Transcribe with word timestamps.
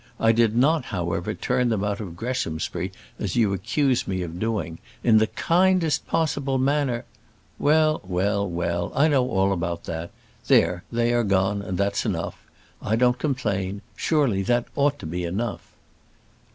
I 0.19 0.31
did 0.31 0.55
not, 0.57 0.85
however, 0.85 1.35
turn 1.35 1.69
them 1.69 1.83
out 1.83 1.99
of 1.99 2.15
Greshamsbury 2.15 2.91
as 3.19 3.35
you 3.35 3.53
accuse 3.53 4.07
me 4.07 4.23
of 4.23 4.39
doing. 4.39 4.79
In 5.03 5.19
the 5.19 5.27
kindest 5.27 6.07
possible 6.07 6.57
manner" 6.57 7.05
"Well 7.69 8.01
well 8.03 8.49
well; 8.49 8.91
I 8.95 9.07
know 9.07 9.29
all 9.29 9.55
that. 9.55 10.09
There, 10.47 10.83
they 10.91 11.13
are 11.13 11.23
gone, 11.23 11.61
and 11.61 11.77
that's 11.77 12.03
enough. 12.03 12.39
I 12.81 12.95
don't 12.95 13.19
complain; 13.19 13.83
surely 13.95 14.41
that 14.41 14.65
ought 14.75 14.97
to 14.97 15.05
be 15.05 15.23
enough." 15.23 15.67